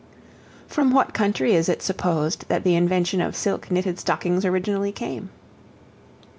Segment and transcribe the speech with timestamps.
[0.65, 5.29] From what country is it supposed that the invention of silk knitted stockings originally came?